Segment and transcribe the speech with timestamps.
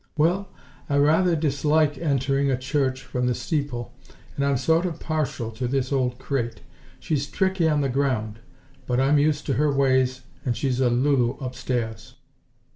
[0.17, 0.49] "Well,
[0.89, 3.93] I rather dislike entering a church from the steeple,
[4.35, 6.61] and I'm sort of partial to this old crate.
[6.99, 8.39] She's tricky on the ground,
[8.87, 12.15] but I'm used to her ways and she's a Lulu upstairs."